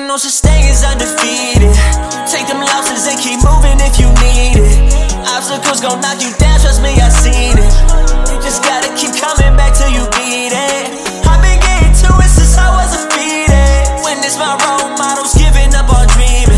[0.00, 1.68] no such thing as undefeated.
[2.24, 4.94] Take them losses and keep moving if you need it.
[5.28, 7.72] Obstacles gon' knock you down, trust me, I seen it.
[8.32, 10.96] You just gotta keep coming back till you beat it.
[11.28, 14.00] I've been getting to it since I was a fetus.
[14.00, 16.56] When it's my role models giving up on dreaming.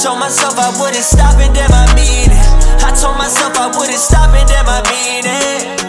[0.00, 2.46] Told myself I wouldn't stop and damn I mean it.
[2.80, 5.81] I told myself I wouldn't stop and damn I mean it.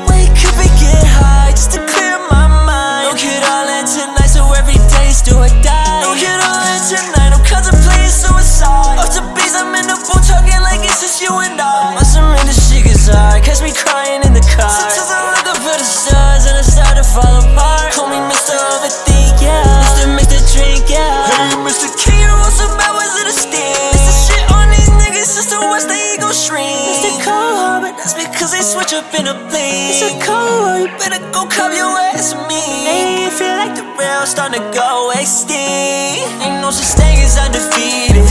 [27.33, 29.97] Cold Hard, but that's because they switch up in a blink.
[29.97, 30.13] Mr.
[30.21, 32.61] Cold Hard, you better go cover your ass with me.
[32.85, 36.21] Hey, feel like the real's starting to go extinct.
[36.45, 38.25] Ain't no such thing as undefeated.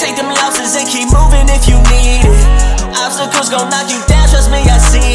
[0.00, 2.40] Take them losses and keep moving if you need it.
[2.96, 5.07] Obstacles gon' knock you down, trust me, I seen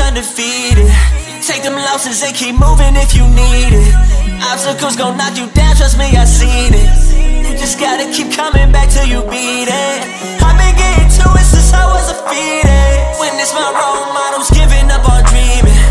[0.00, 0.88] undefeated.
[1.44, 3.94] Take them losses and keep moving if you need it.
[4.40, 6.90] Obstacles gon' knock you down, trust me, I seen it.
[7.44, 10.00] You just gotta keep coming back till you beat it.
[10.40, 13.20] I've been getting to it since I was a fetus.
[13.20, 15.84] When it's my role models giving up on dreaming.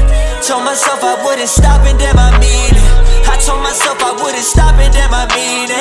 [0.46, 2.90] Told myself I wouldn't stop and damn I mean it.
[3.30, 5.79] I told myself I wouldn't stop and damn I mean it.